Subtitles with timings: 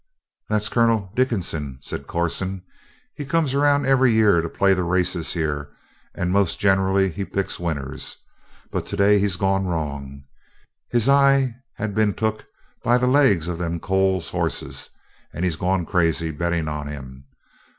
[0.49, 2.63] "That's Colonel Dickinson," said Corson.
[3.13, 5.69] "He comes around every year to play the races here
[6.15, 8.17] and most generally he picks winners.
[8.71, 10.23] But today he's gone wrong.
[10.89, 12.45] His eye has been took
[12.83, 14.89] by the legs of them Coles hosses
[15.33, 17.25] and he's gone crazy betting on 'em.